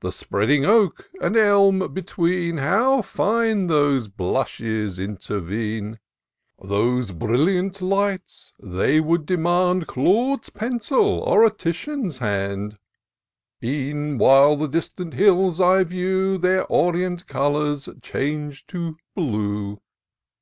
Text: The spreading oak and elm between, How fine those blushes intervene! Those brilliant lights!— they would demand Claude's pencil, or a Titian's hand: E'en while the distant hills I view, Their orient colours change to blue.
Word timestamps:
The 0.00 0.12
spreading 0.12 0.66
oak 0.66 1.08
and 1.18 1.34
elm 1.34 1.94
between, 1.94 2.58
How 2.58 3.00
fine 3.00 3.68
those 3.68 4.06
blushes 4.06 4.98
intervene! 4.98 5.98
Those 6.60 7.10
brilliant 7.12 7.80
lights!— 7.80 8.52
they 8.62 9.00
would 9.00 9.24
demand 9.24 9.86
Claude's 9.86 10.50
pencil, 10.50 11.20
or 11.20 11.42
a 11.42 11.50
Titian's 11.50 12.18
hand: 12.18 12.76
E'en 13.64 14.18
while 14.18 14.56
the 14.56 14.68
distant 14.68 15.14
hills 15.14 15.58
I 15.58 15.84
view, 15.84 16.36
Their 16.36 16.66
orient 16.66 17.26
colours 17.26 17.88
change 18.02 18.66
to 18.66 18.98
blue. 19.16 19.78